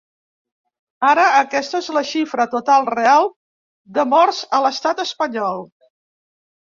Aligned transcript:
Ara, 1.09 1.25
aquesta 1.41 1.81
és 1.83 1.89
la 1.97 2.01
xifra 2.11 2.47
total 2.53 2.87
real 2.93 3.29
de 3.99 4.05
morts 4.15 4.39
a 4.59 4.63
l’estat 4.65 5.03
espanyol. 5.05 5.63